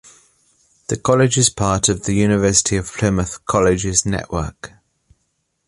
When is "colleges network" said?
3.45-4.71